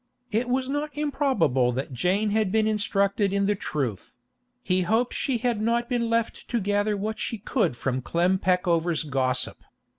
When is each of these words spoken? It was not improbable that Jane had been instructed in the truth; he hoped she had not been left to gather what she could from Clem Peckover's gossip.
It 0.31 0.49
was 0.49 0.67
not 0.67 0.97
improbable 0.97 1.71
that 1.73 1.93
Jane 1.93 2.31
had 2.31 2.51
been 2.51 2.65
instructed 2.65 3.31
in 3.31 3.45
the 3.45 3.53
truth; 3.53 4.17
he 4.63 4.81
hoped 4.81 5.13
she 5.13 5.37
had 5.37 5.61
not 5.61 5.89
been 5.89 6.09
left 6.09 6.47
to 6.47 6.59
gather 6.59 6.97
what 6.97 7.19
she 7.19 7.37
could 7.37 7.77
from 7.77 8.01
Clem 8.01 8.39
Peckover's 8.39 9.03
gossip. 9.03 9.61